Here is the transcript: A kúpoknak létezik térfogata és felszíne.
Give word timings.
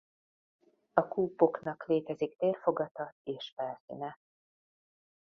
A 0.93 1.07
kúpoknak 1.07 1.85
létezik 1.87 2.37
térfogata 2.37 3.15
és 3.23 3.53
felszíne. 3.55 4.17